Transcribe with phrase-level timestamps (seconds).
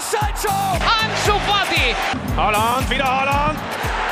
[0.00, 0.54] Sancho!
[0.80, 1.94] Ansu Fati!
[2.36, 3.58] Holland, wieder Holland!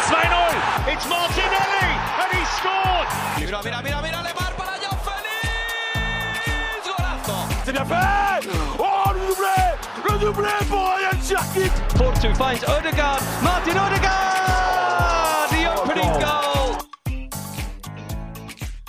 [0.09, 0.93] 2-0!
[0.93, 1.89] It's Martinelli!
[2.21, 3.09] And he scored!
[3.39, 6.87] Mira, mira, mira, mira, Lemar para Joao Félix!
[6.87, 7.39] Golazo!
[7.65, 8.49] C'est bien fait!
[8.79, 9.59] Oh, le doublé!
[10.05, 11.73] Le doublé pour Ryan Cherkit!
[11.97, 13.21] Porto finds Odegaard.
[13.43, 15.49] Martin Odegaard!
[15.51, 16.46] The opening goal!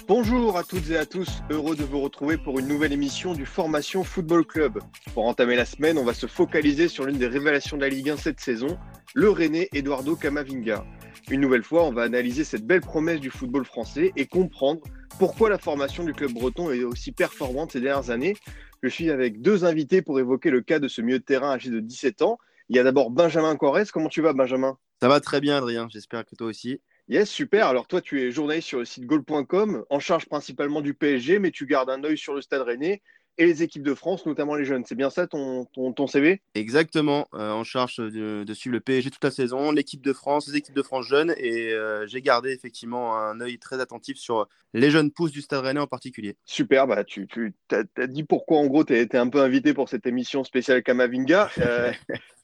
[0.08, 3.46] Bonjour à toutes et à tous, heureux de vous retrouver pour une nouvelle émission du
[3.46, 4.80] Formation Football Club.
[5.14, 8.12] Pour entamer la semaine, on va se focaliser sur l'une des révélations de la Ligue
[8.12, 8.80] 1 cette saison,
[9.16, 10.86] le René Eduardo Camavinga.
[11.30, 14.80] Une nouvelle fois, on va analyser cette belle promesse du football français et comprendre
[15.20, 18.38] pourquoi la formation du club breton est aussi performante ces dernières années.
[18.84, 21.70] Je suis avec deux invités pour évoquer le cas de ce milieu de terrain âgé
[21.70, 22.38] de 17 ans.
[22.70, 23.92] Il y a d'abord Benjamin Corrèze.
[23.92, 24.78] Comment tu vas, Benjamin?
[25.02, 25.90] Ça va très bien, Adrien.
[25.92, 26.80] J'espère que toi aussi.
[27.10, 27.68] Yes, super.
[27.68, 31.52] Alors toi, tu es journaliste sur le site goal.com, en charge principalement du PSG, mais
[31.52, 33.02] tu gardes un œil sur le Stade Rennais
[33.38, 34.84] et les équipes de France, notamment les jeunes.
[34.86, 38.80] C'est bien ça ton, ton, ton CV Exactement, euh, en charge de, de, suivre le
[38.80, 42.22] PSG toute la saison, l'équipe de France, les équipes de France jeunes, et euh, j'ai
[42.22, 46.36] gardé effectivement un œil très attentif sur les jeunes pousses du Stade Rennais en particulier.
[46.46, 49.42] Super, bah, tu, tu as, as, dit pourquoi en gros tu as été un peu
[49.42, 51.50] invité pour cette émission spéciale Kamavinga.
[51.68, 51.92] Euh,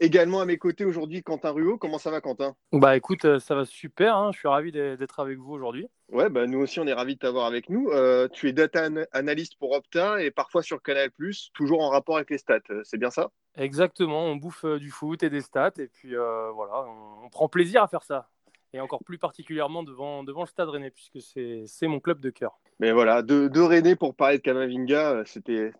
[0.01, 1.77] également à mes côtés aujourd'hui, Quentin Ruot.
[1.77, 2.55] Comment ça va Quentin?
[2.73, 4.31] Bah écoute, ça va super, hein.
[4.33, 5.87] je suis ravi d'être avec vous aujourd'hui.
[6.11, 7.89] Ouais, bah, nous aussi, on est ravis de t'avoir avec nous.
[7.89, 11.09] Euh, tu es data analyst pour Opta et parfois sur Canal,
[11.53, 12.59] toujours en rapport avec les stats.
[12.83, 13.31] C'est bien ça?
[13.55, 17.29] Exactement, on bouffe euh, du foot et des stats et puis euh, voilà, on, on,
[17.29, 18.29] prend plaisir à faire ça.
[18.73, 22.59] Et encore plus particulièrement devant, devant le stade Rennais, puisque c'est mon club de cœur.
[22.79, 25.71] Mais voilà, de, de Rennais pour parler de Kamavinga, c'était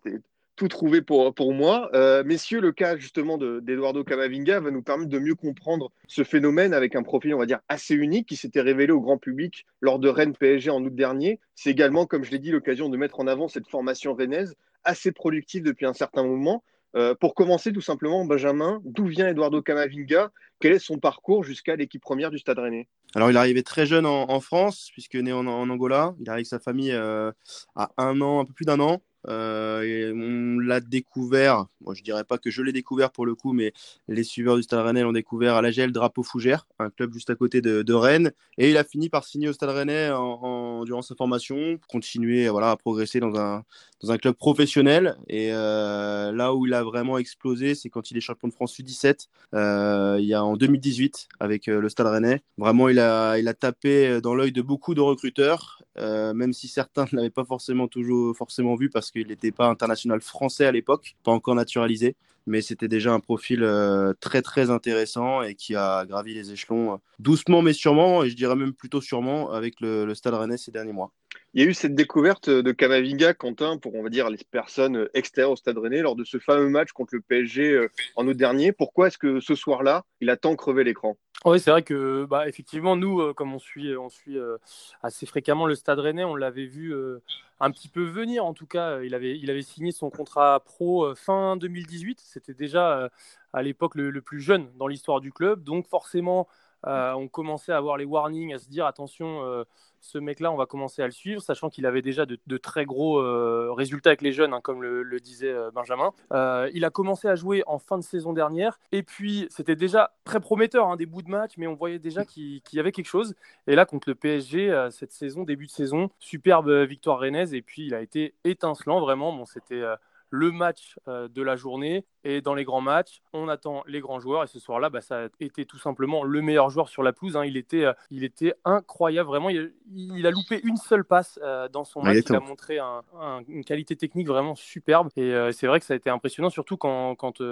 [0.56, 1.90] tout trouvé pour, pour moi.
[1.94, 6.72] Euh, messieurs, le cas justement d'Eduardo Camavinga va nous permettre de mieux comprendre ce phénomène
[6.74, 9.98] avec un profil, on va dire, assez unique qui s'était révélé au grand public lors
[9.98, 11.40] de Rennes PSG en août dernier.
[11.54, 15.12] C'est également, comme je l'ai dit, l'occasion de mettre en avant cette formation rennaise assez
[15.12, 16.62] productive depuis un certain moment.
[16.96, 20.30] Euh, pour commencer, tout simplement, Benjamin, d'où vient Eduardo Camavinga?
[20.60, 22.88] Quel est son parcours jusqu'à l'équipe première du Stade Rennais?
[23.16, 26.14] Alors, il est arrivé très jeune en, France, puisque né en, Angola.
[26.20, 27.32] Il est avec sa famille euh,
[27.74, 29.02] à un an, un peu plus d'un an.
[29.28, 33.52] Euh, on l'a découvert, moi je dirais pas que je l'ai découvert pour le coup,
[33.52, 33.72] mais
[34.08, 37.30] les suiveurs du Stade Rennais l'ont découvert à la GL Drapeau Fougère, un club juste
[37.30, 38.32] à côté de, Rennes.
[38.58, 42.72] Et il a fini par signer au Stade Rennais en, durant sa formation, continuer voilà,
[42.72, 43.62] à progresser dans un,
[44.02, 45.16] dans un club professionnel.
[45.28, 48.76] Et euh, là où il a vraiment explosé, c'est quand il est champion de France
[48.78, 52.42] U17, euh, il y a en 2018 avec le Stade Rennais.
[52.58, 57.06] Vraiment, il a, il a tapé dans l'œil de beaucoup de recruteurs, même si certains
[57.12, 61.16] ne l'avaient pas forcément toujours forcément vu parce qu'il n'était pas international français à l'époque,
[61.22, 62.16] pas encore naturalisé
[62.46, 66.94] mais c'était déjà un profil euh, très très intéressant et qui a gravi les échelons
[66.94, 70.58] euh, doucement mais sûrement, et je dirais même plutôt sûrement, avec le, le Stade Rennais
[70.58, 71.12] ces derniers mois.
[71.54, 75.08] Il y a eu cette découverte de Camavinga, Quentin, pour on va dire les personnes
[75.14, 78.72] extérieures au Stade Rennais lors de ce fameux match contre le PSG en août dernier.
[78.72, 81.16] Pourquoi est-ce que ce soir-là, il a tant crevé l'écran?
[81.44, 84.56] Oui, c'est vrai que, bah, effectivement, nous, euh, comme on suit, euh,
[85.02, 87.22] assez fréquemment le Stade Rennais, on l'avait vu euh,
[87.60, 88.46] un petit peu venir.
[88.46, 92.18] En tout cas, il avait, signé son contrat pro fin 2018.
[92.18, 93.10] C'était déjà
[93.52, 95.62] à l'époque le, plus jeune dans l'histoire du club.
[95.62, 96.48] Donc, forcément,
[96.86, 99.64] on commençait à avoir les warnings, à se dire attention
[100.04, 103.18] ce mec-là, on va commencer à le suivre, sachant qu'il avait déjà de, très gros
[103.20, 106.12] euh, résultats avec les jeunes, hein, comme le, disait euh, Benjamin.
[106.32, 110.12] Euh, il a commencé à jouer en fin de saison dernière, et puis c'était déjà
[110.24, 112.92] très prometteur, hein, des bouts de match, mais on voyait déjà qu'il qu y avait
[112.92, 113.34] quelque chose.
[113.66, 117.86] Et là, contre le PSG, cette saison, début de saison, superbe victoire rennaise, et puis
[117.86, 119.32] il a été étincelant, vraiment.
[119.32, 119.82] Bon, c'était
[120.28, 122.04] le match de la journée.
[122.24, 124.42] Et dans les grands matchs, on attend les grands joueurs.
[124.44, 127.36] Et ce soir-là, bah, ça a été tout simplement le meilleur joueur sur la pelouse.
[127.36, 127.44] Hein.
[127.44, 129.50] Il, était, euh, il était incroyable, vraiment.
[129.50, 132.24] Il, il, a loupé une seule passe euh, dans son match.
[132.26, 135.10] Il a montré un, un, une qualité technique vraiment superbe.
[135.16, 137.42] Et euh, c'est vrai que ça a été impressionnant, surtout quand, quand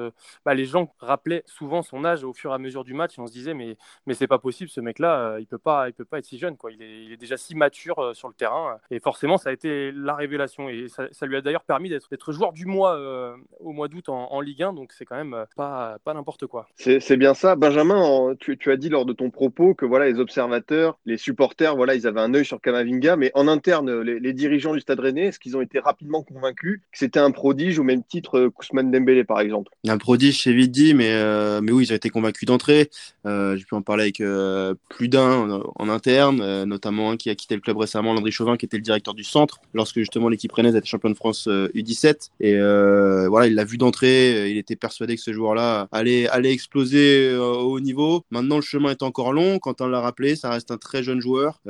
[0.47, 3.19] bah, les gens rappelaient souvent son âge au fur et à mesure du match.
[3.19, 5.93] Et on se disait, mais, mais c'est pas possible, ce mec-là, il peut pas, il
[5.93, 6.57] peut pas être si jeune.
[6.57, 6.73] Quoi.
[6.73, 8.79] Il, est, il est déjà si mature sur le terrain.
[8.91, 10.71] Et forcément, ça a été la révélation.
[10.71, 12.99] Et ça, ça lui a d'ailleurs permis d'être joueur du mois
[13.61, 14.73] au mois d'août en, en Ligue 1.
[14.73, 16.69] Donc c'est quand même pas, pas n'importe quoi.
[16.77, 17.57] C'est bien ça.
[17.57, 21.77] Benjamin, tu, tu, as dit lors de ton propos que voilà, les observateurs, les supporters,
[21.77, 25.01] voilà, ils avaient un œil sur Kamavinga, mais en interne, les, les dirigeants du Stade
[25.01, 28.91] Rennais, est-ce qu'ils ont été rapidement convaincus que c'était un prodige au même titre Kousman
[28.91, 29.73] Dembélé, par exemple?
[29.87, 32.91] Un prodige, c'est vite dit, mais, euh, mais oui, ils ont été convaincus d'entrée.
[33.27, 37.17] Euh, J'ai pu en parler avec euh, plus d'un en, en, interne, euh, notamment un
[37.17, 39.99] qui a quitté le club récemment, Landry Chauvin, qui était le directeur du centre, lorsque
[39.99, 42.31] justement l'équipe rennaise était championne de France U17.
[42.41, 42.59] Et
[43.29, 47.73] voilà, il l'a vu d'entrée, il était persuadé que ce joueur-là allait, allait exploser au
[47.73, 48.25] haut niveau.
[48.31, 49.59] Maintenant, le chemin est encore long.
[49.59, 51.61] Quand on l'a rappelé, ça reste un très jeune joueur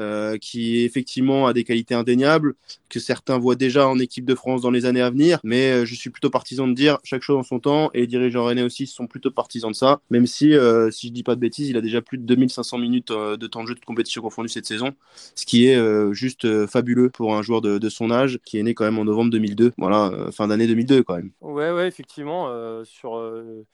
[0.41, 2.55] qui effectivement a des qualités indéniables,
[2.89, 5.39] que certains voient déjà en équipe de France dans les années à venir.
[5.45, 8.45] Mais je suis plutôt partisan de dire chaque chose en son temps et les dirigeants
[8.45, 10.01] rennais aussi sont plutôt partisans de ça.
[10.11, 10.55] Même si,
[10.91, 13.63] si je dis pas de bêtises, il a déjà plus de 2500 minutes de temps
[13.63, 14.93] de jeu de compétition confondu cette saison,
[15.35, 18.85] ce qui est juste fabuleux pour un joueur de, son âge qui est né quand
[18.85, 19.73] même en novembre 2002.
[19.79, 21.31] Voilà, fin d'année 2002 quand même.
[21.41, 22.49] Ouais, ouais, effectivement,
[22.85, 23.21] sur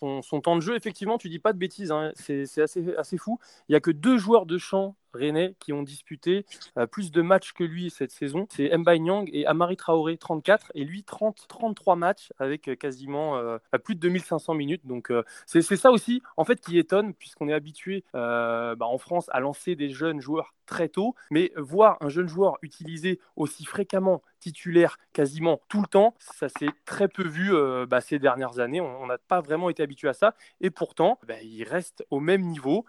[0.01, 2.13] son, temps de jeu, effectivement, tu dis pas de bêtises, hein.
[2.15, 3.39] c'est assez, assez fou.
[3.69, 6.45] Il y a que deux joueurs de champ Rennais qui ont disputé
[6.77, 8.47] euh, plus de matchs que lui cette saison.
[8.51, 13.37] C'est Mbaye Nyang et Amari Traoré, 34, et lui 30, 33 matchs avec euh, quasiment
[13.37, 14.87] euh, plus de 2500 minutes.
[14.87, 15.13] Donc
[15.47, 19.77] c'est ça aussi, en fait, qui étonne, puisqu'on est habitué bah, en France à lancer
[19.77, 25.61] des jeunes joueurs très tôt, mais voir un jeune joueur utilisé aussi fréquemment titulaire quasiment
[25.69, 27.53] tout le temps, ça s'est très peu vu
[27.87, 28.81] bah, ces dernières années.
[28.81, 32.43] On n'a pas vraiment été habitué à ça, et pourtant, bah, il reste au même
[32.43, 32.85] niveau.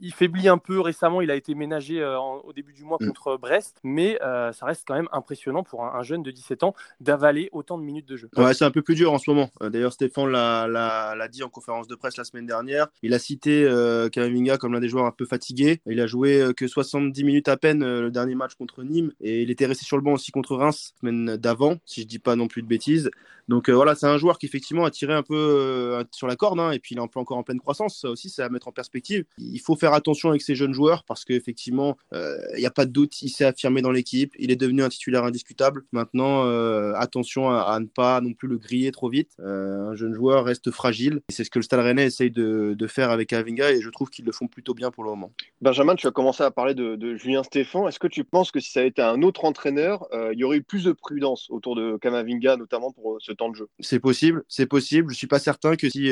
[0.00, 3.06] il faiblit un peu récemment, il a été ménagé euh, au début du mois mm.
[3.06, 6.74] contre Brest, mais euh, ça reste quand même impressionnant pour un, jeune de 17 ans
[7.00, 8.28] d'avaler autant de minutes de jeu.
[8.36, 9.50] Ouais, c'est un peu plus dur en ce moment.
[9.62, 12.88] Euh, d'ailleurs, Stéphane l'a dit en conférence de presse la semaine dernière.
[13.02, 13.64] Il a cité
[14.12, 15.80] Kamavinga comme l'un des joueurs un peu fatigués.
[15.86, 19.50] Il a joué que 70 minutes à peine le dernier match contre Nîmes et il
[19.50, 22.36] était resté sur le banc aussi contre Reims la semaine d'avant, si je dis pas
[22.36, 23.10] non plus de bêtises.
[23.48, 26.70] Donc voilà, c'est un joueur qui effectivement a tiré un peu sur la corde hein,
[26.70, 28.00] et puis il est encore en pleine croissance.
[28.00, 29.24] Ça aussi, c'est à mettre en perspective.
[29.38, 32.70] Il faut faire attention avec ces jeunes joueurs parce que effectivement, il euh, n'y a
[32.70, 35.84] pas de doute, il s'est affirmé dans l'équipe, il est devenu un titulaire indiscutable.
[35.92, 39.32] Maintenant, euh, attention à, ne pas non plus le griller trop vite.
[39.40, 41.20] Euh, un jeune joueur reste fragile.
[41.28, 44.26] C'est ce que le Stade Rennais essaye de, faire avec Avinga et je trouve qu'ils
[44.26, 45.32] le font plutôt bien pour le moment.
[45.62, 47.88] Benjamin, tu as commencé à parler de, Julien Stéphan.
[47.88, 50.58] Est-ce que tu penses que si ça avait été un autre entraîneur, il y aurait
[50.58, 53.68] eu plus de prudence autour de Kamavinga, notamment pour ce temps de jeu?
[53.80, 55.12] C'est possible, c'est possible.
[55.12, 56.10] Je suis pas certain que si,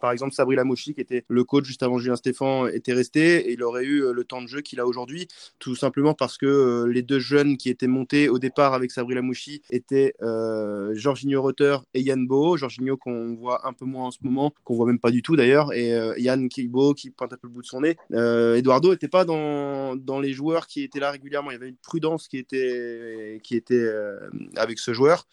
[0.00, 3.62] par exemple, Sabri Lamouchi, qui était le coach juste avant Julien Stéphan, était resté, il
[3.64, 5.28] aurait eu le temps de jeu qu'il a aujourd'hui,
[5.58, 9.14] tout simplement parce que euh, les deux jeunes qui étaient montés au départ avec Sabri
[9.14, 12.56] Lamouchi étaient euh, Jorginho Rotter et Yann Bo.
[12.56, 15.36] Jorginho qu'on voit un peu moins en ce moment, qu'on voit même pas du tout
[15.36, 17.96] d'ailleurs, et euh, Yann Kibo qui pointe un peu le bout de son nez.
[18.10, 21.50] Eduardo n'était pas dans, dans les joueurs qui étaient là régulièrement.
[21.50, 23.86] Il y avait une prudence qui était, qui était
[24.56, 25.26] avec ce joueur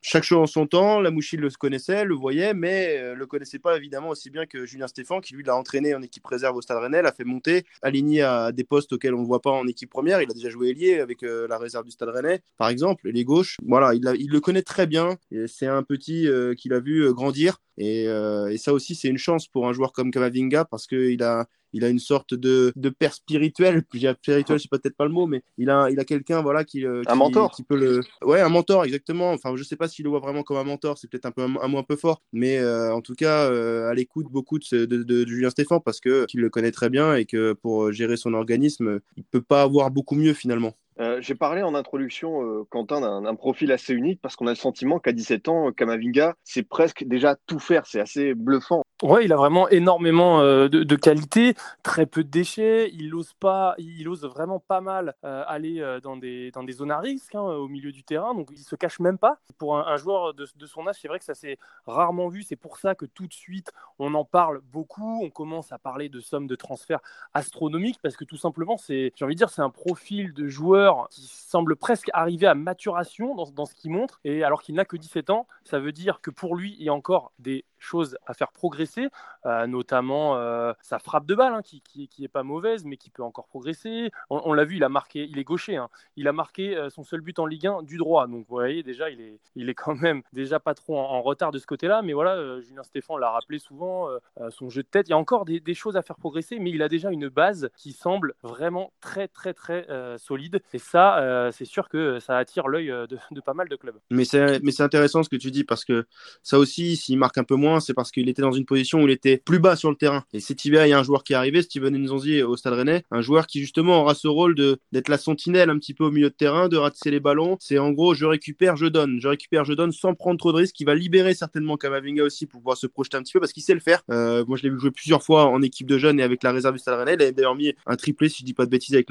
[0.00, 1.00] chaque chose en son temps.
[1.00, 4.66] La Mouchi le connaissait, le voyait, mais euh, le connaissait pas évidemment aussi bien que
[4.66, 7.64] Julien Stéphan, qui lui l'a entraîné en équipe réserve au Stade Rennais, l'a fait monter,
[7.82, 10.22] aligné à des postes auxquels on ne voit pas en équipe première.
[10.22, 13.24] Il a déjà joué ailier avec euh, la réserve du Stade Rennais, par exemple, les
[13.24, 13.56] gauches.
[13.66, 15.16] Voilà, il, il le connaît très bien.
[15.46, 17.58] C'est un petit euh, qu'il a vu grandir.
[17.78, 21.46] Et, et ça aussi, c'est une chance pour un joueur comme Kamavinga parce qu'il a,
[21.72, 23.84] il a une sorte de, de père spirituel.
[23.88, 24.16] Spirituel,
[24.60, 27.14] c'est peut-être pas le mot, mais il a, il a quelqu'un voilà, qui, euh, un
[27.14, 27.50] mentor.
[27.50, 28.00] qui peut le.
[28.22, 29.32] Ouais, un mentor, exactement.
[29.32, 31.42] Enfin, je sais pas s'il le voit vraiment comme un mentor, c'est peut-être un, peu,
[31.42, 34.84] un, mot un peu fort, mais euh, en tout cas, euh, à l'écoute beaucoup de,
[34.84, 39.00] de, Julien Stéphane parce qu'il le connaît très bien et que pour gérer son organisme,
[39.16, 40.72] il peut pas avoir beaucoup mieux finalement.
[41.20, 45.12] J'ai parlé en introduction, Quentin, d'un profil assez unique parce qu'on a le sentiment qu'à
[45.12, 47.84] 17 ans, Kamavinga, c'est presque déjà tout faire.
[47.86, 48.82] C'est assez bluffant.
[49.02, 51.52] Ouais, il a vraiment énormément euh, de, qualité,
[51.82, 52.90] très peu de déchets.
[52.94, 56.72] Il ose pas, il ose vraiment pas mal euh, aller euh, dans des dans des
[56.72, 58.32] zones à risque hein, au milieu du terrain.
[58.32, 59.38] Donc il se cache même pas.
[59.58, 62.42] Pour un, joueur de, de, son âge, c'est vrai que ça s'est rarement vu.
[62.42, 65.20] C'est pour ça que tout de suite on en parle beaucoup.
[65.22, 67.00] On commence à parler de sommes de transfert
[67.34, 71.06] astronomiques parce que tout simplement c'est, j'ai envie de dire, c'est un profil de joueur
[71.10, 74.20] qui semble presque arriver à maturation dans, dans ce qu'il montre.
[74.24, 76.88] Et alors qu'il n'a que 17 ans, ça veut dire que pour lui il y
[76.88, 79.08] a encore des choses à faire progresser,
[79.44, 83.10] euh, notamment euh, sa frappe de balle, hein, qui, qui, est pas mauvaise, mais qui
[83.10, 84.10] peut encore progresser.
[84.30, 85.88] On, l'a vu, il a marqué, il est gaucher, hein.
[86.16, 88.26] il a marqué euh, son seul but en Ligue 1 du droit.
[88.26, 91.66] Donc vous voyez, déjà, il est, quand même déjà pas trop en, retard de ce
[91.66, 92.02] côté-là.
[92.02, 94.08] Mais voilà, Julien Stéphane l'a rappelé souvent,
[94.50, 96.82] son jeu de tête, il y a encore des, choses à faire progresser, mais il
[96.82, 99.86] a déjà une base qui semble vraiment très, très, très
[100.18, 100.62] solide.
[100.72, 103.96] Et ça, c'est sûr que ça attire l'œil de, pas mal de clubs.
[104.10, 106.06] Mais c'est intéressant ce que tu dis, parce que
[106.42, 109.06] ça aussi, s'il marque un peu moins, c'est parce qu'il était dans une position où
[109.06, 110.24] il était plus bas sur le terrain.
[110.32, 112.74] Et cet hiver, il y a un joueur qui est arrivé, Steven Nzonzi au Stade
[112.74, 116.04] Rennais, un joueur qui justement aura ce rôle de d'être la sentinelle un petit peu
[116.04, 117.56] au milieu de terrain, de ratisser les ballons.
[117.60, 120.58] C'est en gros, je récupère, je donne, je récupère, je donne, sans prendre trop de
[120.58, 120.78] risques.
[120.80, 123.62] Il va libérer certainement Kamavinga aussi pour pouvoir se projeter un petit peu parce qu'il
[123.62, 124.02] sait le faire.
[124.10, 126.52] Euh, moi, je l'ai vu jouer plusieurs fois en équipe de jeunes et avec la
[126.52, 127.14] réserve du Stade Rennais.
[127.14, 129.08] Il a d'ailleurs mis un triplé, si je dis pas de bêtises, avec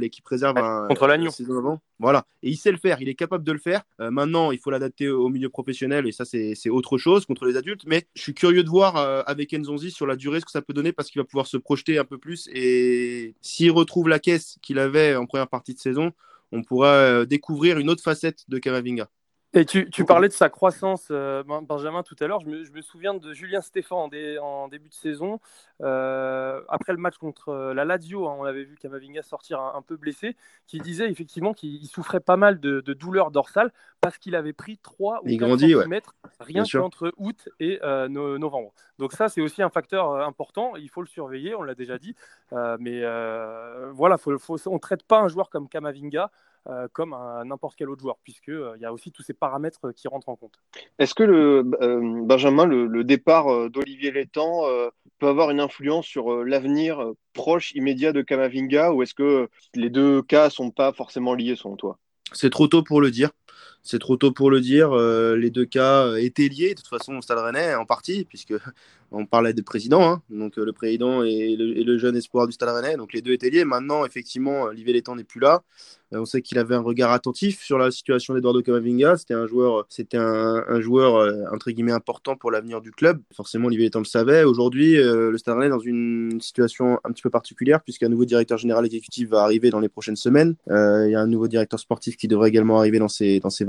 [0.00, 0.54] l'équipe réserve
[0.88, 1.30] contre l'Agneau.
[2.00, 3.82] Voilà, et il sait le faire, il est capable de le faire.
[4.00, 7.56] Euh, maintenant, il faut l'adapter au milieu professionnel et ça, c'est autre chose contre les
[7.56, 7.83] adultes.
[7.86, 10.62] Mais je suis curieux de voir euh, avec Nzonzi sur la durée ce que ça
[10.62, 12.48] peut donner parce qu'il va pouvoir se projeter un peu plus.
[12.52, 16.12] Et s'il retrouve la caisse qu'il avait en première partie de saison,
[16.52, 19.08] on pourra euh, découvrir une autre facette de Kamavinga.
[19.56, 22.40] Et tu, tu, parlais de sa croissance, euh, Benjamin, tout à l'heure.
[22.40, 25.38] Je me, je me, souviens de Julien Stéphan en, dé, en début de saison.
[25.80, 29.74] Euh, après le match contre euh, la Lazio, hein, on avait vu Kamavinga sortir un,
[29.76, 34.18] un peu blessé, qui disait effectivement qu'il souffrait pas mal de, de douleurs dorsales parce
[34.18, 36.00] qu'il avait pris 3 ou 4 grandit, cm ouais.
[36.40, 38.72] rien qu'entre août et euh, no, novembre.
[38.98, 40.74] Donc ça, c'est aussi un facteur important.
[40.74, 42.16] Il faut le surveiller, on l'a déjà dit.
[42.52, 43.02] Mais
[43.92, 46.30] voilà, faut, faut, on ne traite pas un joueur comme Kamavinga
[46.68, 50.08] euh, comme n'importe quel autre joueur, puisqu'il il y a aussi tous ces paramètres qui
[50.08, 50.58] rentrent en compte.
[50.98, 56.06] Est-ce que le, euh, Benjamin, le, le départ d'Olivier Létang euh, peut avoir une influence
[56.06, 61.34] sur l'avenir proche, immédiat de Kamavinga, ou est-ce que les deux cas sont pas forcément
[61.34, 61.98] liés selon toi?
[62.32, 63.30] C'est trop tôt pour le dire.
[63.86, 64.92] C'est trop tôt pour le dire.
[64.92, 68.54] Euh, les deux cas étaient liés de toute façon au Stade Rennais en partie, puisque
[69.12, 72.70] on parlait des présidents, hein, donc euh, le président et le, jeune espoir du Stade
[72.70, 73.66] Rennais, donc les deux étaient liés.
[73.66, 75.62] Maintenant, effectivement, Olivier Létang n'est plus là.
[76.14, 79.16] Euh, on sait qu'il avait un regard attentif sur la situation d'Eduardo Camavinga.
[79.16, 83.20] C'était un joueur, c'était un, joueur euh, entre guillemets important pour l'avenir du club.
[83.34, 84.44] Forcément, Olivier Létang le savait.
[84.44, 88.24] Aujourd'hui, euh, le Stade Rennais est dans une situation un petit peu particulière puisqu'un nouveau
[88.24, 90.54] directeur général exécutif va arriver dans les prochaines semaines.
[90.68, 93.64] Il y a un nouveau directeur sportif qui devrait également arriver dans ses dans ses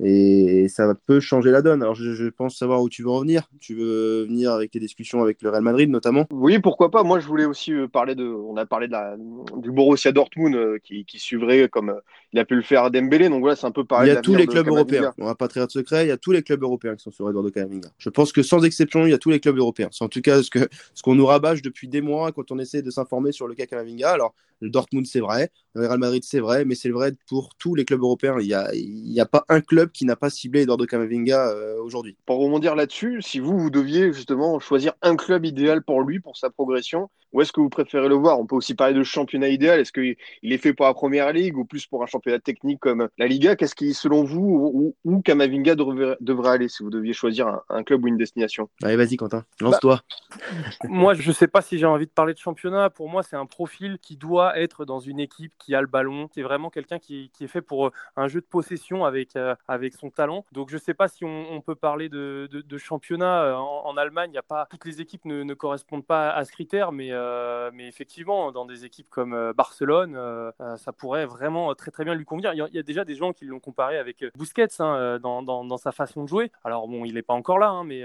[0.00, 1.82] et ça peut changer la donne.
[1.82, 3.48] Alors, je, je pense savoir où tu veux en venir.
[3.60, 6.26] Tu veux venir avec tes discussions avec le Real Madrid notamment?
[6.30, 7.02] Oui, pourquoi pas.
[7.02, 8.24] Moi, je voulais aussi parler de.
[8.24, 9.16] On a parlé de la,
[9.56, 11.94] du Borussia Dortmund qui, qui suivrait comme
[12.32, 13.28] il a pu le faire à Dembélé.
[13.28, 14.10] Donc voilà, c'est un peu pareil.
[14.10, 15.12] Il y a tous les clubs européens.
[15.18, 16.04] On va pas trahir de secret.
[16.04, 17.88] Il y a tous les clubs européens qui sont sur Eduardo Camavinga.
[17.98, 19.88] Je pense que sans exception, il y a tous les clubs européens.
[19.90, 22.58] C'est en tout cas ce que ce qu'on nous rabâche depuis des mois quand on
[22.58, 24.10] essaie de s'informer sur le cas Camavinga.
[24.10, 25.50] Alors le Dortmund, c'est vrai.
[25.74, 26.64] Le Real Madrid, c'est vrai.
[26.64, 28.36] Mais c'est vrai pour tous les clubs européens.
[28.40, 32.16] Il n'y a, pas un club qui n'a pas ciblé Eduardo Camavinga euh, aujourd'hui.
[32.26, 36.36] Pour rebondir là-dessus, si vous, vous deviez justement choisir un club idéal pour lui, pour
[36.36, 38.38] sa progression, où est-ce que vous préférez le voir?
[38.38, 39.80] On peut aussi parler de championnat idéal.
[39.80, 43.08] Est-ce qu'il est fait pour la première ligue ou plus pour un championnat technique comme
[43.18, 43.56] la Liga?
[43.56, 47.62] Qu'est-ce qui, selon vous, où, où Kamavinga devrait, devrait, aller si vous deviez choisir un,
[47.68, 48.68] un club ou une destination?
[48.82, 50.00] Allez, vas-y, Quentin, lance-toi.
[50.30, 50.38] Bah,
[50.88, 52.90] moi, je ne sais pas si j'ai envie de parler de championnat.
[52.90, 56.28] Pour moi, c'est un profil qui doit être dans une équipe qui a le ballon.
[56.34, 59.94] C'est vraiment quelqu'un qui, qui, est fait pour un jeu de possession avec, euh, avec
[59.94, 60.44] son talent.
[60.52, 63.58] Donc, je ne sais pas si on, on peut parler de, de, de championnat.
[63.58, 66.52] En, en Allemagne, y a pas, toutes les équipes ne, ne correspondent pas à ce
[66.52, 71.74] critère, mais euh, mais effectivement, dans des équipes comme euh, Barcelone, euh, ça pourrait vraiment
[71.74, 72.54] très très bien lui convenir.
[72.54, 76.22] Il y, a, déjà des gens qui l'ont comparé avec Busquets hein, dans, sa façon
[76.22, 76.52] de jouer.
[76.64, 78.04] Alors bon, il n'est pas encore là, hein, mais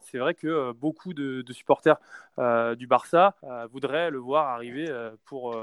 [0.00, 1.96] c'est vrai que beaucoup de supporters
[2.76, 3.34] du Barça
[3.70, 4.86] voudraient le voir arriver
[5.24, 5.54] pour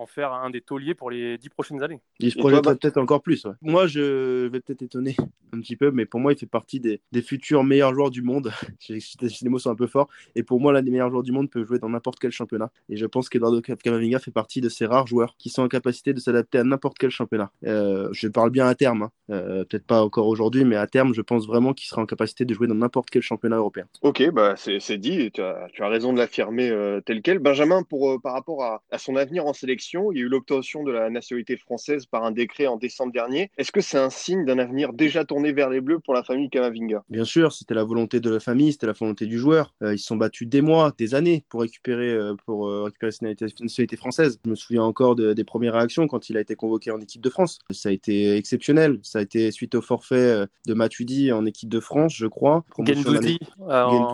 [0.00, 2.00] en faire un des tauliers pour les dix prochaines années.
[2.18, 3.44] Il se projetterait peut-être encore plus.
[3.44, 3.52] Ouais.
[3.60, 5.14] Moi, je vais peut-être étonner
[5.52, 8.22] un petit peu, mais pour moi, il fait partie des, des futurs meilleurs joueurs du
[8.22, 8.50] monde.
[8.88, 10.08] les mots sont un peu forts.
[10.34, 12.70] Et pour moi, l'un des meilleurs joueurs du monde peut jouer dans n'importe quel championnat.
[12.88, 16.14] Et je pense qu'Eduardo Camavinga fait partie de ces rares joueurs qui sont en capacité
[16.14, 17.50] de s'adapter à n'importe quel championnat.
[17.66, 19.10] Euh, je parle bien à terme, hein.
[19.30, 22.44] euh, peut-être pas encore aujourd'hui, mais à terme, je pense vraiment qu'il sera en capacité
[22.44, 23.84] de jouer dans n'importe quel championnat européen.
[24.02, 25.30] Ok, bah c'est dit.
[25.32, 27.38] Tu as, tu as, raison de l'affirmer euh, tel quel.
[27.38, 30.84] Benjamin, pour, par rapport à, à son avenir en sélection, il y a eu l'obtention
[30.84, 33.50] de la nationalité française par un décret en décembre dernier.
[33.58, 36.50] Est-ce que c'est un signe d'un avenir déjà tourné vers les Bleus pour la famille
[36.50, 39.74] Kamavinga Bien sûr, c'était la volonté de la famille, c'était la volonté du joueur.
[39.82, 43.12] Euh, ils se sont battus des mois, des années pour récupérer, euh, pour euh, récupérer
[43.12, 44.38] cette nationalité, française.
[44.44, 47.20] Je me souviens encore de, des premières réactions quand il a été convoqué en équipe
[47.20, 47.58] de France.
[47.70, 48.98] Ça a été exceptionnel.
[49.02, 52.64] Ça a été suite au forfait de Matuidi en équipe de France, je crois.
[52.78, 53.38] Gendouzi,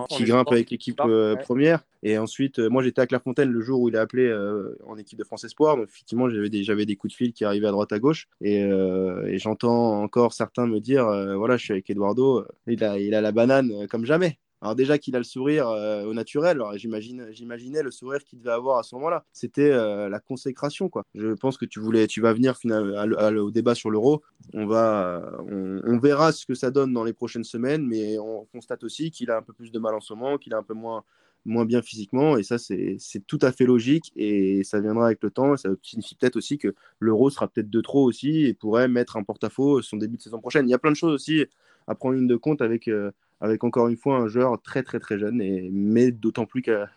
[0.09, 1.35] qui grimpe avec l'équipe ouais.
[1.41, 1.83] première.
[2.03, 5.17] Et ensuite, moi j'étais à Clairefontaine le jour où il a appelé euh, en équipe
[5.19, 5.66] de France Espoir.
[5.75, 8.27] Effectivement, j'avais des, des coups de fil qui arrivaient à droite à gauche.
[8.41, 12.99] Et, euh, j'entends encore certains me dire euh, voilà, je suis avec Eduardo, il a,
[12.99, 14.39] il a la banane comme jamais.
[14.61, 18.79] Alors déjà qu'il a le sourire euh, au naturel, j'imaginais le sourire qu'il devait avoir
[18.79, 19.23] à ce moment-là.
[19.31, 21.03] C'était euh, la consécration, quoi.
[21.13, 24.23] Je pense que tu voulais, tu vas venir au débat sur l'euro.
[24.53, 28.45] On va, on, on, verra ce que ça donne dans les prochaines semaines, mais on
[28.45, 30.63] constate aussi qu'il a un peu plus de mal en ce moment, qu'il a un
[30.63, 31.03] peu moins
[31.47, 32.37] moins bien physiquement.
[32.37, 34.11] Et ça, c'est tout à fait logique.
[34.15, 35.57] Et ça viendra avec le temps.
[35.57, 39.23] Ça signifie peut-être aussi que l'euro sera peut-être de trop aussi et pourrait mettre en
[39.23, 40.67] porte-à-faux son début de saison prochaine.
[40.67, 41.45] Il y a plein de choses aussi
[41.87, 44.99] à prendre une de compte avec, euh, avec encore une fois un joueur très très
[44.99, 46.89] très jeune, et, mais d'autant plus qu'il a,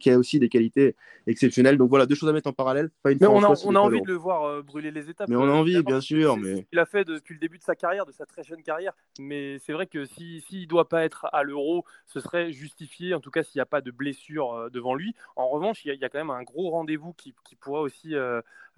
[0.00, 1.78] qu a, aussi des qualités exceptionnelles.
[1.78, 2.90] Donc voilà, deux choses à mettre en parallèle.
[3.02, 5.28] Pas une mais on a, on a envie de le voir euh, brûler les étapes.
[5.28, 6.36] Mais on a envie, euh, bien sûr.
[6.36, 6.66] Mais...
[6.72, 8.92] Il a fait depuis le début de sa carrière, de sa très jeune carrière.
[9.18, 12.52] Mais c'est vrai que s'il si, si ne doit pas être à l'euro, ce serait
[12.52, 15.14] justifié, en tout cas s'il n'y a pas de blessure euh, devant lui.
[15.36, 17.56] En revanche, il y, a, il y a quand même un gros rendez-vous qui, qui
[17.56, 18.14] pourra aussi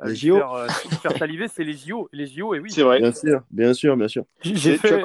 [0.03, 0.15] euh.
[0.15, 0.69] Faire, euh,
[1.03, 2.09] faire saliver, c'est les JO.
[2.13, 2.71] Les JO, et oui.
[2.71, 3.01] C'est vrai.
[3.01, 4.25] Bien sûr, bien sûr, bien sûr.
[4.43, 5.03] J'ai fait...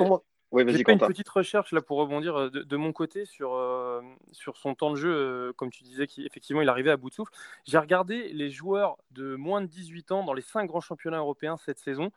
[0.51, 4.01] Oui, J'ai fait une petite recherche là pour rebondir de, de mon côté sur, euh,
[4.31, 7.15] sur son temps de jeu, euh, comme tu disais qu'effectivement il arrivait à bout de
[7.15, 7.33] souffle.
[7.65, 11.57] J'ai regardé les joueurs de moins de 18 ans dans les cinq grands championnats européens
[11.57, 12.11] cette saison.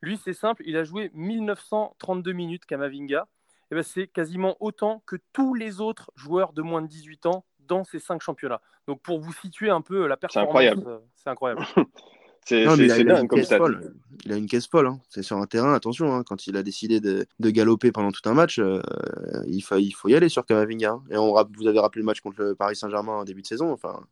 [0.00, 3.26] Lui, c'est simple, il a joué 1932 minutes, Kamavinga.
[3.70, 7.44] Et ben, c'est quasiment autant que tous les autres joueurs de moins de 18 ans
[7.60, 8.60] dans ces cinq championnats.
[8.86, 11.62] Donc pour vous situer un peu la performance, c'est incroyable.
[11.64, 11.70] C'est
[12.50, 13.58] dingue comme ça.
[14.24, 14.86] Il a une caisse folle.
[14.86, 15.00] Hein.
[15.08, 16.22] C'est sur un terrain, attention, hein.
[16.24, 18.80] quand il a décidé de, de, galoper pendant tout un match, euh,
[19.46, 20.92] il, faut, il faut y aller sur Kamavinga.
[20.92, 21.02] Hein.
[21.10, 23.72] Et on, vous avez rappelé le match contre le Paris Saint-Germain en début de saison.
[23.72, 24.02] Enfin,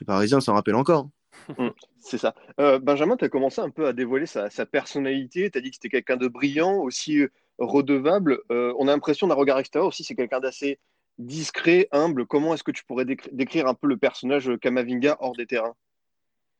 [0.00, 1.08] les Parisiens s'en rappellent encore.
[1.56, 1.68] Mm,
[1.98, 2.34] c'est ça.
[2.60, 5.50] Euh, Benjamin, tu as commencé un peu à dévoiler sa, sa personnalité.
[5.50, 8.40] Tu as dit que c'était quelqu'un de brillant, aussi euh, redevable.
[8.50, 10.78] on a l'impression d'un regard extérieur aussi, c'est quelqu'un d'assez
[11.18, 12.26] discret, humble.
[12.26, 15.74] Comment est-ce que tu pourrais décrire un peu le personnage Kamavinga hors des terrains?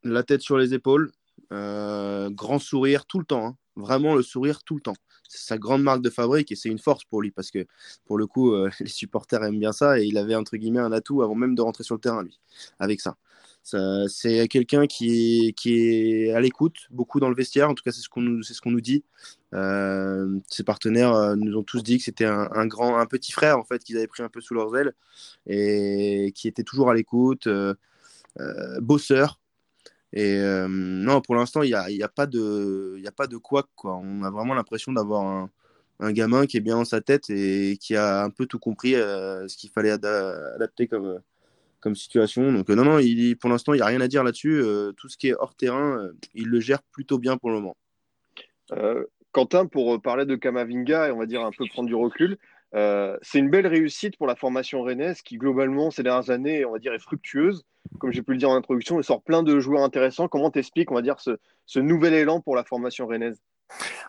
[0.04, 1.12] La tête sur les épaules,
[1.52, 3.46] euh, grand sourire tout le temps.
[3.46, 3.56] Hein.
[3.76, 4.96] Vraiment le sourire tout le temps.
[5.28, 7.66] C'est sa grande marque de fabrique et c'est une force pour lui parce que
[8.06, 10.92] pour le coup, euh, les supporters aiment bien ça et il avait entre guillemets un
[10.92, 12.38] atout avant même de rentrer sur le terrain, lui,
[12.78, 13.16] avec ça.
[14.08, 17.92] c'est quelqu'un qui est, qui est à l'écoute, beaucoup dans le vestiaire, en tout cas
[17.92, 19.04] c'est ce qu'on nous, ce nous dit.
[19.54, 23.64] Euh, ses partenaires nous ont tous dit que c'était un, grand, un petit frère en
[23.64, 24.94] fait qu'ils avaient pris un peu sous leurs ailes
[25.46, 27.48] et qui était toujours à l'écoute,
[28.80, 29.37] bosseur,
[30.12, 33.68] et euh, non, pour l'instant, il n'y a, a, pas de, a pas de quoi,
[33.74, 33.96] quoi.
[33.96, 35.48] On a vraiment l'impression d'avoir
[36.00, 38.94] un, gamin qui est bien dans sa tête et qui a un peu tout compris
[38.94, 41.20] euh, ce qu'il fallait adapter comme,
[41.80, 42.52] comme situation.
[42.52, 43.00] Donc, euh, non, non,
[43.40, 44.62] pour l'instant, il n'y a rien à dire là-dessus.
[44.96, 47.76] tout ce qui est hors terrain, il le gère plutôt bien pour le moment.
[49.32, 52.38] Quentin, pour parler de Kamavinga et on va dire un peu prendre du recul,
[52.72, 56.78] c'est une belle réussite pour la formation rennaise qui, globalement, ces dernières années, on va
[56.78, 57.64] dire, est fructueuse
[57.98, 60.28] comme j'ai pu le dire en introduction, il sort plein de joueurs intéressants.
[60.28, 63.42] Comment t'expliques, on va dire, ce, nouvel élan pour la formation rennaise?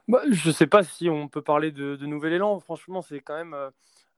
[0.07, 2.59] Bah, Je ne sais pas si on peut parler de, nouvel élan.
[2.59, 3.53] Franchement, c'est quand même.
[3.53, 3.69] Euh,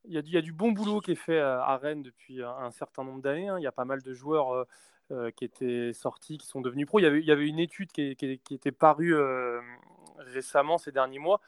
[0.05, 3.21] il y, a du bon boulot qui est fait à Rennes depuis un, certain nombre
[3.21, 3.49] d'années.
[3.49, 3.59] Hein.
[3.59, 4.63] Il y a pas mal de joueurs euh,
[5.11, 6.97] euh, qui étaient sortis, qui sont devenus pros.
[6.97, 9.15] Il y avait une étude qui, était parue
[10.17, 11.39] récemment, ces derniers mois,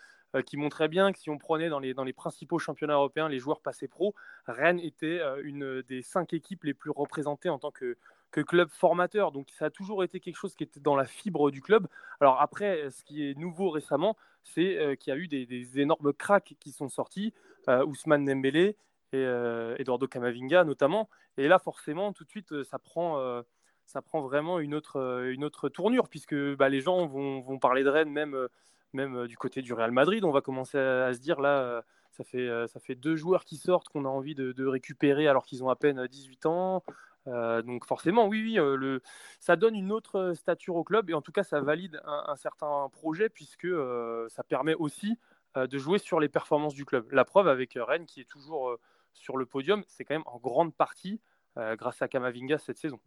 [0.46, 3.40] qui montrait bien que si on prenait dans les, dans les principaux championnats européens les
[3.40, 4.16] joueurs passés pro,
[4.48, 7.98] Rennes était une des cinq équipes les plus représentées en tant que,
[8.34, 9.32] que club formateur.
[9.32, 11.88] Donc ça a toujours été quelque chose qui était dans la fibre du club.
[12.20, 16.12] Alors après, ce qui est nouveau récemment, c'est euh, qu'il y a eu des, énormes
[16.14, 17.34] cracks qui sont sortis,
[17.70, 18.76] euh, Ousmane Dembélé
[19.14, 21.10] et euh, Eduardo Camavinga notamment.
[21.38, 23.44] Et là, forcément, tout de suite, ça prend,
[23.86, 27.84] ça prend vraiment une autre, une autre tournure, puisque bah, les gens vont, vont, parler
[27.84, 28.48] de Rennes même,
[28.94, 30.24] même du côté du Real Madrid.
[30.24, 31.84] On va commencer à, se dire là...
[32.12, 35.64] Ça fait, ça fait deux joueurs qui sortent qu'on a envie de, récupérer alors qu'ils
[35.64, 36.84] ont à peine 18 ans.
[37.28, 39.00] Euh, donc forcément, oui, oui, euh,
[39.40, 42.90] ça donne une autre stature au club et en tout cas, ça valide un, certain
[42.92, 45.18] projet puisque euh, ça permet aussi
[45.56, 47.06] de jouer sur les performances du club.
[47.12, 48.76] La preuve avec Rennes qui est toujours
[49.14, 51.22] sur le podium, c'est quand même en grande partie
[51.56, 53.00] grâce à Kamavinga cette saison.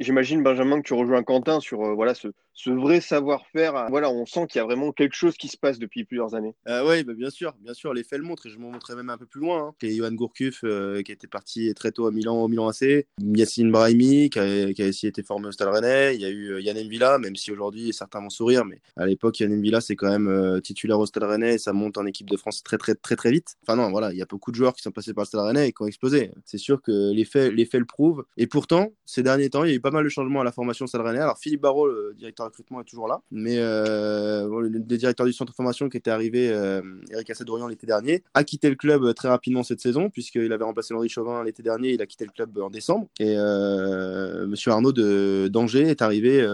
[0.00, 3.86] J'imagine, Benjamin, que tu rejoins Quentin sur euh, voilà, ce, ce vrai savoir-faire.
[3.90, 6.54] Voilà, on sent qu'il y a vraiment quelque chose qui se passe depuis plusieurs années.
[6.68, 8.96] Euh, oui, bah, bien sûr, bien sûr, les faits le montrent et je m'en montrais
[8.96, 9.68] même un peu plus loin.
[9.68, 9.74] Hein.
[9.80, 13.06] C'est Johan Gourcuff euh, qui était parti très tôt à Milan, au Milan AC.
[13.20, 16.14] Yacine Brahimi qui a, qui aussi été formé au Stade Rennais.
[16.14, 19.38] Il y a eu Yann Villa, même si aujourd'hui certains vont sourire, mais à l'époque,
[19.38, 22.38] Yann Villa, c'est quand même titulaire au Stade Rennais et ça monte en équipe de
[22.38, 23.56] France très, très, très, très vite.
[23.62, 25.42] Enfin, non, voilà, il y a beaucoup de joueurs qui sont passés par le Stade
[25.42, 26.30] Rennais et qui ont explosé.
[26.46, 28.24] C'est sûr que les faits, le prouvent.
[28.38, 30.52] Et pourtant, ces derniers temps, il y a eu pas mal de changements à la
[30.52, 31.18] formation Stade Rennais.
[31.18, 33.20] Alors, Philippe Barrault, le directeur recrutement, est toujours là.
[33.30, 36.80] Mais euh, le, directeur du centre de formation qui était arrivé, euh,
[37.10, 40.94] Eric Assadorian, l'été dernier, a quitté le club très rapidement cette saison, puisqu'il avait remplacé
[40.94, 41.92] Henri Chauvin l'été dernier.
[41.92, 43.08] Il a quitté le club en décembre.
[43.20, 46.46] Et euh, monsieur Arnaud d'Angers est arrivé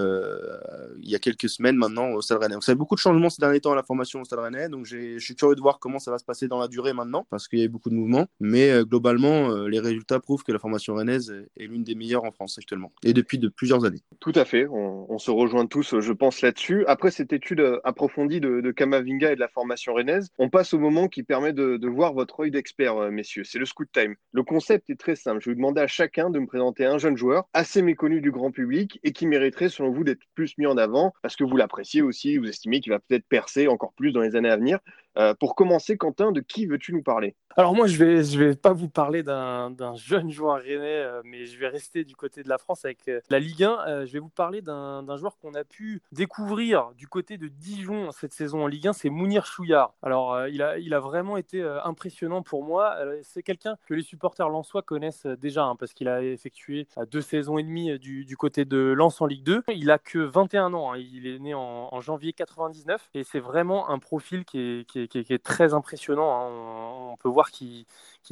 [1.00, 2.55] il y a quelques semaines maintenant au Stade Rennais.
[2.55, 4.68] Donc, ça a beaucoup de changements ces derniers temps à la formation au Stade Rennais.
[4.68, 7.26] Donc, je suis curieux de voir comment ça va se passer dans la durée maintenant,
[7.31, 8.26] parce qu'il y a eu beaucoup de mouvements.
[8.40, 12.59] Mais globalement, les résultats prouvent que la formation rennaise est l'une des meilleures en France
[12.59, 12.92] actuellement.
[13.05, 14.02] Et depuis de plusieurs années.
[14.20, 14.66] Tout à fait.
[14.68, 16.85] On, se rejoint tous, je pense, là-dessus.
[16.87, 20.75] Après cette étude euh, approfondie de, de, Kamavinga et de la formation rennaise, on passe
[20.75, 23.45] au moment qui permet de, voir votre œil d'expert, euh, messieurs.
[23.45, 24.14] C'est le scoot time.
[24.33, 25.40] Le concept est très simple.
[25.40, 28.31] Je vais vous demander à chacun de me présenter un jeune joueur assez méconnu du
[28.31, 31.57] grand public et qui mériterait, selon vous, d'être plus mis en avant parce que vous
[31.57, 34.79] l'appréciez aussi, vous estimez qu'il va peut-être percer encore plus dans les années à venir.
[35.18, 37.35] Euh, pour commencer, Quentin, de qui veux-tu nous parler?
[37.57, 41.44] Alors moi, je vais, je vais pas vous parler d'un jeune joueur rennais, euh, mais
[41.44, 44.07] je vais rester du côté de la France avec euh, la Ligue 1.
[44.07, 48.33] je vais vous parler d'un joueur qu'on a pu découvrir du côté de Dijon cette
[48.33, 49.92] saison en Ligue 1, c'est Mounir Chouillard.
[50.03, 52.96] Alors, il, a, il a vraiment été impressionnant pour moi.
[53.22, 57.59] c'est quelqu'un que les supporters lensois connaissent déjà, hein, parce qu'il a effectué deux saisons
[57.59, 59.62] et demie du, du, côté de Lens en Ligue 2.
[59.75, 60.96] Il a que 21 ans, hein.
[60.96, 65.42] il est né en, janvier 99, et c'est vraiment un profil qui est qui est,
[65.42, 66.30] très impressionnant.
[66.30, 67.12] Hein.
[67.12, 67.86] On, peut voir qu'il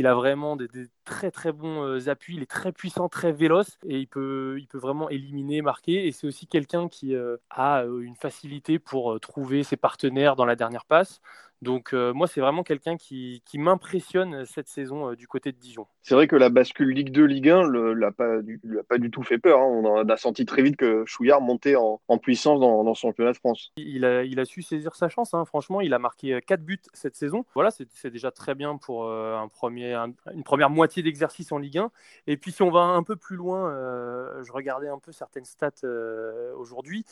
[0.06, 0.68] a vraiment des,
[1.04, 4.78] très très bons appuis, il est très puissant, très véloce et il peut, il peut
[4.78, 6.06] vraiment éliminer, marquer.
[6.06, 7.14] Et c'est aussi quelqu'un qui
[7.50, 11.20] a une facilité pour trouver ses partenaires dans la dernière passe.
[11.62, 15.58] Donc euh, moi, c'est vraiment quelqu'un qui, m'impressionne euh, cette saison euh, du côté de
[15.58, 15.86] Dijon.
[16.02, 18.36] C'est vrai que la bascule Ligue 2, Ligue 1 ne l'a pas,
[18.88, 19.60] pas, du tout fait peur.
[19.60, 19.66] Hein.
[19.66, 23.36] On a senti très vite que Chouillard montait en, puissance dans, dans, son championnat de
[23.36, 23.72] France.
[23.76, 25.34] Il a, il a su saisir sa chance.
[25.34, 25.44] Hein.
[25.44, 27.44] Franchement, il a marqué 4 buts cette saison.
[27.54, 29.94] Voilà, c'est déjà très bien pour un premier,
[30.34, 31.90] une première moitié d'exercice en Ligue 1.
[32.26, 33.70] Et puis si on va un peu plus loin,
[34.42, 35.86] je regardais un peu certaines stats
[36.56, 37.04] aujourd'hui.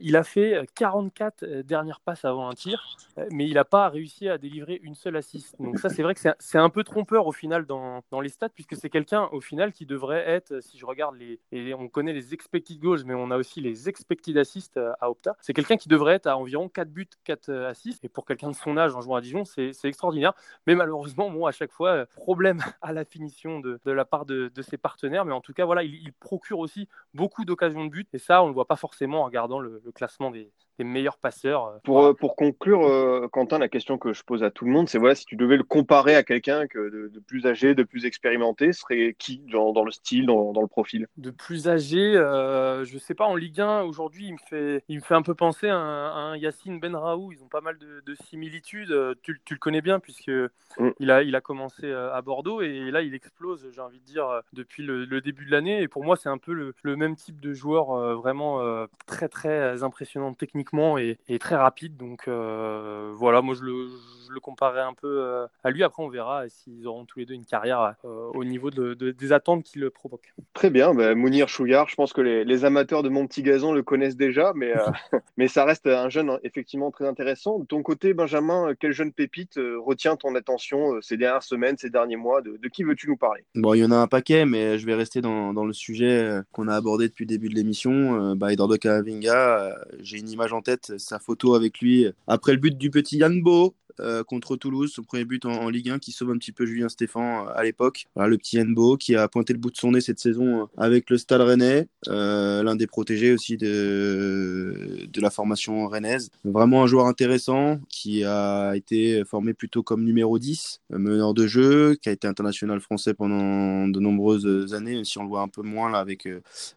[0.00, 2.96] il a fait 44 dernières passes avant un tir,
[3.30, 5.56] mais il a pas réussi à délivrer une seule assist.
[5.58, 8.76] Donc ça, c'est vrai que c'est un peu trompeur au final dans, les stats, puisque
[8.76, 12.34] c'est quelqu'un au final qui devrait être, si je regarde les, et on connaît les
[12.34, 15.88] expected goals, mais on a aussi les expected assists euh, à Opta, c'est quelqu'un qui
[15.88, 18.04] devrait être à environ 4 buts, 4 euh, assists.
[18.04, 20.34] Et pour quelqu'un de son âge en jouant à Dijon, c'est extraordinaire.
[20.68, 24.52] Mais malheureusement, bon, à chaque fois, euh, problème à la finition de, la part de,
[24.60, 25.24] ses partenaires.
[25.24, 28.08] Mais en tout cas, voilà, il, procure aussi beaucoup d'occasions de but.
[28.12, 31.18] Et ça, on ne le voit pas forcément en regardant le classement des, des meilleurs
[31.18, 31.80] passeurs.
[31.84, 35.14] Pour, pour conclure, Quentin, la question que je pose à tout le monde, c'est voilà,
[35.14, 39.14] si tu devais le comparer à quelqu'un de, de, plus âgé, de plus expérimenté, serait
[39.18, 41.06] qui dans, dans le style, dans, dans, le profil?
[41.16, 44.96] De plus âgé, euh, je sais pas, en Ligue 1, aujourd'hui, il, me fait, il
[44.96, 47.32] me fait un peu penser à un, Yacine Benraou.
[47.32, 48.90] Ils ont pas mal de, de similitudes.
[48.90, 50.90] Euh, tu, tu, le connais bien, puisque mm.
[50.98, 54.04] il, a, il a commencé euh, à Bordeaux et là, il explose, j'ai envie de
[54.04, 55.82] dire, euh, depuis le, le début de l'année.
[55.82, 59.82] Et pour moi, c'est un peu le, le, même type de joueur, vraiment très, très
[59.82, 60.63] impressionnant techniquement
[60.98, 61.96] et, très rapide.
[61.96, 63.88] Donc voilà, moi, je le,
[64.26, 65.82] je le comparerais un peu euh, à lui.
[65.82, 69.32] Après, on verra s'ils auront tous les deux une carrière euh, au niveau de, des
[69.32, 70.34] attentes qu'il le provoque.
[70.52, 70.94] Très bien.
[70.94, 74.52] Bah, Mounir Chouillard, je pense que les, amateurs de mon petit gazon le connaissent déjà,
[74.54, 74.90] mais, euh,
[75.36, 77.58] mais ça reste un jeune effectivement très intéressant.
[77.58, 82.16] De ton côté, Benjamin, quel jeune pépite retient ton attention ces dernières semaines, ces derniers
[82.16, 82.42] mois?
[82.42, 83.44] De, qui veux-tu nous parler?
[83.54, 86.40] Bon, il y en a un paquet, mais je vais rester dans, dans le sujet
[86.52, 88.34] qu'on a abordé depuis le début de l'émission.
[88.34, 92.76] Bah, Eduardo Camavinga, j'ai une image en tête, sa photo avec lui après le but
[92.76, 96.30] du petit Yann Bo, euh, contre Toulouse, son premier but en, Ligue 1 qui sauve
[96.30, 98.06] un petit peu Julien Stéphan euh, à l'époque.
[98.16, 101.10] le petit Enbo qui a pointé le bout de son nez cette saison euh, avec
[101.10, 106.30] le Stade Rennais, l'un des protégés aussi de, la formation rennaise.
[106.44, 111.96] Vraiment un joueur intéressant qui a été formé plutôt comme numéro 10, meneur de jeu,
[112.02, 115.62] qui a été international français pendant de nombreuses années, si on le voit un peu
[115.62, 116.28] moins là avec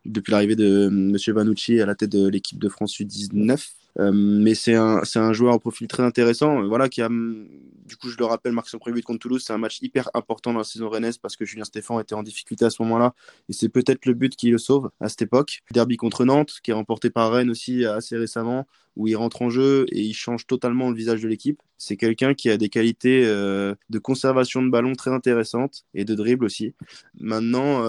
[0.06, 1.17] depuis l'arrivée de M.
[1.36, 3.77] Vanucci à la tête de l'équipe de France U19.
[4.00, 7.96] Euh, mais c'est un, un joueur au profil très intéressant, euh, voilà, qui a, du
[8.00, 9.44] coup, je le rappelle, marqué son premier but contre Toulouse.
[9.46, 12.24] C'est un match hyper important dans la saison rennaise parce que Julien Stéphan était en
[12.24, 13.14] difficulté à ce moment-là.
[13.50, 15.62] Et c'est peut-être le but qui le sauve à cette époque.
[15.72, 19.50] Derby contre Nantes, qui est remporté par Rennes aussi assez récemment, où il rentre en
[19.50, 21.62] jeu et il change totalement le visage de l'équipe.
[21.78, 26.16] C'est quelqu'un qui a des qualités euh, de conservation de ballon très intéressantes et de
[26.16, 26.74] dribble aussi.
[27.20, 27.86] Maintenant,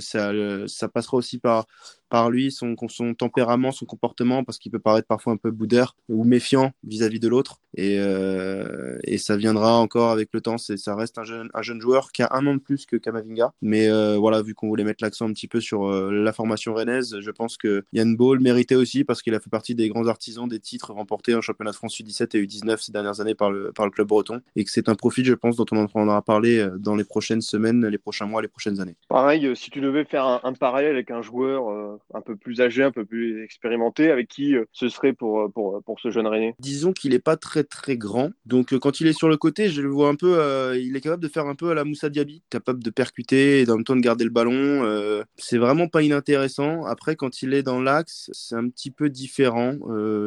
[0.00, 0.32] ça,
[0.66, 1.66] ça passera aussi par
[2.12, 5.96] par lui, son, son tempérament, son comportement, parce qu'il peut paraître parfois un peu boudeur
[6.10, 7.62] ou méfiant vis-à-vis de l'autre.
[7.74, 10.58] Et, euh, et, ça viendra encore avec le temps.
[10.58, 13.54] Ça reste un jeune, un jeune joueur qui a un an de plus que Kamavinga.
[13.62, 16.74] Mais euh, voilà, vu qu'on voulait mettre l'accent un petit peu sur euh, la formation
[16.74, 20.06] rennaise, je pense que Yann Ball méritait aussi parce qu'il a fait partie des grands
[20.06, 23.50] artisans des titres remportés en championnat de France U17 et U19 ces dernières années par
[23.50, 24.40] le, par le club breton.
[24.56, 27.40] Et que c'est un profil, je pense, dont on en aura parlé dans les prochaines
[27.40, 28.96] semaines, les prochains mois, les prochaines années.
[29.08, 32.82] Pareil, si tu devais faire un, un parallèle avec un joueur un peu plus âgé,
[32.82, 36.26] un peu plus expérimenté, avec qui euh, ce serait pour, euh, pour, pour ce jeune
[36.26, 36.54] René?
[36.58, 38.30] Disons qu'il n'est pas très très grand.
[38.46, 40.32] Donc euh, quand il est sur le côté, je le vois un peu,
[40.78, 43.70] il est capable de faire un peu à la Moussa Diaby, capable de percuter et
[43.70, 45.22] en même temps de garder le ballon.
[45.36, 46.84] c'est vraiment pas inintéressant.
[46.84, 49.74] Après, quand il est dans l'axe, c'est un petit peu différent.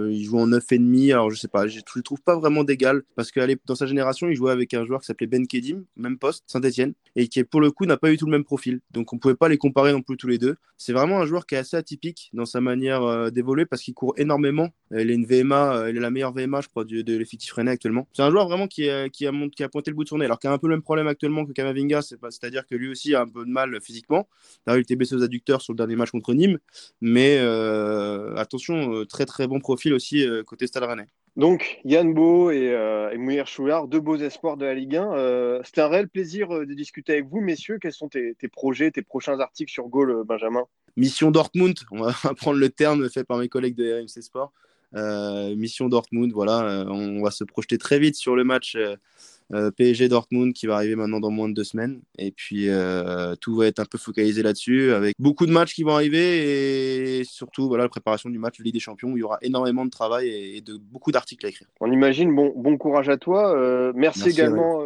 [0.10, 1.12] Il joue en 9,5.
[1.12, 4.28] Alors je sais pas, je le trouve pas vraiment d'égal parce que dans sa génération,
[4.28, 7.62] il jouait avec un joueur qui s'appelait Ben Kedim, même poste, Saint-Etienne, et qui pour
[7.62, 8.82] le coup n'a pas eu tout le même profil.
[8.92, 10.56] Donc on pouvait pas les comparer non plus tous les deux.
[10.78, 13.94] C'est vraiment un joueur qui est assez atypique dans sa manière euh, d'évoluer parce qu'il
[13.94, 14.70] court énormément.
[14.92, 17.52] Il a une VMA, euh, il est la meilleure VMA, je crois, de, de l'effectif
[17.54, 18.08] rennais actuellement.
[18.14, 20.18] C'est un joueur vraiment qui, a, qui, a, qui a pointé le bout de son
[20.20, 22.90] nez, alors qu'il a un peu le même problème actuellement que Kamavinga, c'est-à-dire que lui
[22.90, 24.28] aussi a un peu de mal physiquement.
[24.68, 26.60] Il a été blessé aux adducteurs sur le dernier match contre Nîmes,
[27.02, 31.08] mais euh, attention, très très bon profil aussi côté Stade Rennais.
[31.36, 35.14] Donc, Yann Beau et, euh, et Chouard, deux beaux espoirs de la Ligue 1.
[35.14, 37.78] Euh, C'était un réel plaisir de discuter avec vous, messieurs.
[37.82, 40.64] Quels sont tes, tes projets, tes prochains articles sur Gaulle, Benjamin?
[40.96, 44.54] Mission Dortmund, on va prendre le terme fait par mes collègues de RMC Sport.
[45.56, 48.78] Mission Dortmund, voilà, on va se projeter très vite sur le match
[49.54, 52.02] euh, PSG Dortmund qui va arriver maintenant dans moins de deux semaines.
[52.18, 55.84] Et puis euh, tout va être un peu focalisé là-dessus avec beaucoup de matchs qui
[55.84, 59.20] vont arriver et surtout voilà, la préparation du match de Ligue des Champions où il
[59.20, 61.68] y aura énormément de travail et, de beaucoup d'articles à écrire.
[61.80, 63.56] On imagine, bon, bon courage à toi.
[63.56, 64.84] Euh, merci, également,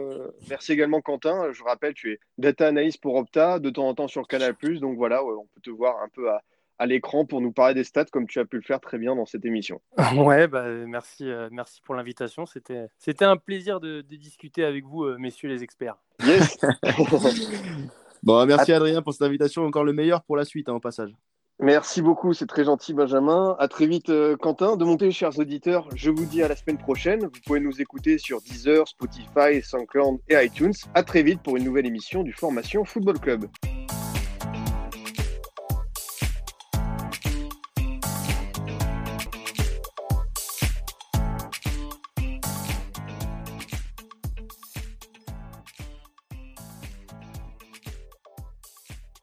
[0.49, 1.51] merci également Quentin.
[1.53, 4.55] Je rappelle, tu es data analyst pour Opta, de temps en temps sur Canal+.
[4.81, 6.41] Donc voilà, on peut te voir un peu à,
[6.79, 9.15] à l'écran pour nous parler des stats comme tu as pu le faire très bien
[9.15, 9.81] dans cette émission.
[10.15, 12.45] Ouais, bah, merci, euh, merci pour l'invitation.
[12.45, 15.97] C'était, c'était un plaisir de, discuter avec vous, euh, messieurs les experts.
[16.25, 16.57] Yes.
[18.23, 19.65] bon, merci Adrien pour cette invitation.
[19.65, 21.13] Encore le meilleur pour la suite, en hein, passage.
[21.61, 23.55] Merci beaucoup, c'est très gentil Benjamin.
[23.59, 24.77] À très vite euh, Quentin.
[24.77, 27.25] De monter, chers auditeurs, je vous dis à la semaine prochaine.
[27.25, 30.73] Vous pouvez nous écouter sur Deezer, Spotify, SoundCloud et iTunes.
[30.93, 33.45] À très vite pour une nouvelle émission du Formation Football Club.